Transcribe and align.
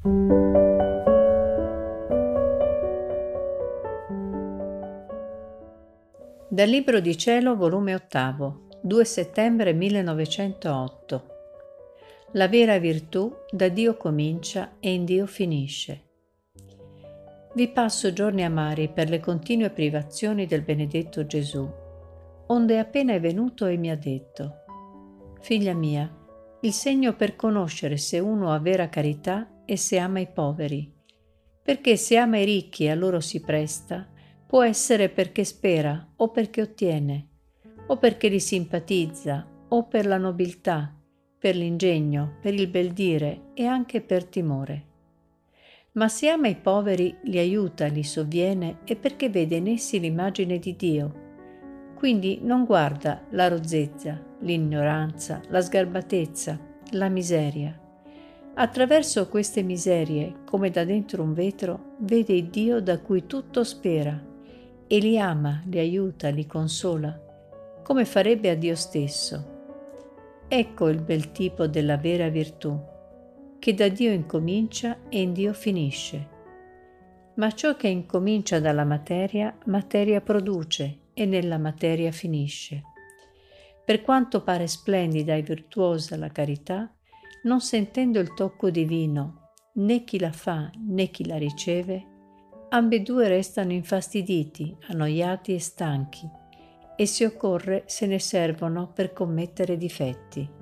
Dal 0.00 0.28
Libro 6.68 7.00
di 7.00 7.16
Cielo, 7.16 7.56
volume 7.56 7.96
8, 7.96 8.68
2 8.80 9.04
settembre 9.04 9.72
1908. 9.72 11.26
La 12.34 12.46
vera 12.46 12.78
virtù 12.78 13.34
da 13.50 13.68
Dio 13.68 13.96
comincia 13.96 14.76
e 14.78 14.92
in 14.92 15.04
Dio 15.04 15.26
finisce. 15.26 16.02
Vi 17.54 17.68
passo 17.68 18.12
giorni 18.12 18.44
amari 18.44 18.88
per 18.88 19.08
le 19.08 19.18
continue 19.18 19.70
privazioni 19.70 20.46
del 20.46 20.62
benedetto 20.62 21.26
Gesù, 21.26 21.68
onde 22.46 22.78
appena 22.78 23.14
è 23.14 23.20
venuto 23.20 23.66
e 23.66 23.76
mi 23.76 23.90
ha 23.90 23.96
detto, 23.96 24.54
Figlia 25.40 25.74
mia, 25.74 26.08
il 26.60 26.72
segno 26.72 27.16
per 27.16 27.34
conoscere 27.34 27.96
se 27.96 28.20
uno 28.20 28.52
ha 28.52 28.60
vera 28.60 28.88
carità 28.88 29.48
è 29.68 29.76
se 29.76 29.98
ama 29.98 30.20
i 30.20 30.28
poveri, 30.32 30.90
perché 31.62 31.96
se 31.96 32.16
ama 32.16 32.38
i 32.38 32.46
ricchi 32.46 32.84
e 32.84 32.90
a 32.90 32.94
loro 32.94 33.20
si 33.20 33.40
presta, 33.40 34.08
Può 34.48 34.62
essere 34.62 35.10
perché 35.10 35.44
spera 35.44 36.14
o 36.16 36.30
perché 36.30 36.62
ottiene, 36.62 37.26
o 37.88 37.98
perché 37.98 38.28
li 38.28 38.40
simpatizza, 38.40 39.46
o 39.68 39.86
per 39.86 40.06
la 40.06 40.16
nobiltà, 40.16 40.90
per 41.38 41.54
l'ingegno, 41.54 42.38
per 42.40 42.54
il 42.54 42.66
bel 42.68 42.92
dire 42.92 43.50
e 43.52 43.66
anche 43.66 44.00
per 44.00 44.24
timore. 44.24 44.86
Ma 45.92 46.08
se 46.08 46.30
ama 46.30 46.48
i 46.48 46.56
poveri, 46.56 47.14
li 47.24 47.36
aiuta, 47.36 47.88
li 47.88 48.02
sovviene, 48.02 48.78
è 48.84 48.96
perché 48.96 49.28
vede 49.28 49.56
in 49.56 49.68
essi 49.68 50.00
l'immagine 50.00 50.58
di 50.58 50.74
Dio. 50.74 51.26
Quindi 51.94 52.38
non 52.40 52.64
guarda 52.64 53.26
la 53.32 53.48
rozzezza, 53.48 54.18
l'ignoranza, 54.40 55.42
la 55.48 55.60
sgarbatezza, 55.60 56.58
la 56.92 57.10
miseria. 57.10 57.78
Attraverso 58.60 59.28
queste 59.28 59.62
miserie, 59.62 60.40
come 60.44 60.70
da 60.70 60.82
dentro 60.82 61.22
un 61.22 61.32
vetro, 61.32 61.94
vede 62.00 62.32
il 62.32 62.46
Dio 62.46 62.82
da 62.82 62.98
cui 62.98 63.24
tutto 63.24 63.62
spera 63.62 64.20
e 64.84 64.98
li 64.98 65.16
ama, 65.16 65.62
li 65.66 65.78
aiuta, 65.78 66.28
li 66.30 66.44
consola, 66.44 67.16
come 67.84 68.04
farebbe 68.04 68.50
a 68.50 68.56
Dio 68.56 68.74
stesso. 68.74 70.42
Ecco 70.48 70.88
il 70.88 71.00
bel 71.00 71.30
tipo 71.30 71.68
della 71.68 71.98
vera 71.98 72.28
virtù, 72.30 72.76
che 73.60 73.74
da 73.74 73.86
Dio 73.86 74.10
incomincia 74.10 75.08
e 75.08 75.20
in 75.20 75.32
Dio 75.32 75.52
finisce. 75.52 76.28
Ma 77.34 77.52
ciò 77.52 77.76
che 77.76 77.86
incomincia 77.86 78.58
dalla 78.58 78.84
materia, 78.84 79.56
materia 79.66 80.20
produce 80.20 81.10
e 81.14 81.26
nella 81.26 81.58
materia 81.58 82.10
finisce. 82.10 82.82
Per 83.84 84.02
quanto 84.02 84.42
pare 84.42 84.66
splendida 84.66 85.36
e 85.36 85.42
virtuosa 85.42 86.16
la 86.16 86.32
carità, 86.32 86.92
non 87.44 87.60
sentendo 87.60 88.18
il 88.18 88.34
tocco 88.34 88.70
divino, 88.70 89.52
né 89.74 90.04
chi 90.04 90.18
la 90.18 90.32
fa 90.32 90.70
né 90.76 91.08
chi 91.08 91.26
la 91.26 91.36
riceve, 91.36 92.06
ambedue 92.70 93.28
restano 93.28 93.72
infastiditi, 93.72 94.76
annoiati 94.88 95.54
e 95.54 95.60
stanchi 95.60 96.28
e 96.96 97.06
si 97.06 97.24
occorre 97.24 97.84
se 97.86 98.06
ne 98.06 98.18
servono 98.18 98.90
per 98.92 99.12
commettere 99.12 99.76
difetti. 99.76 100.57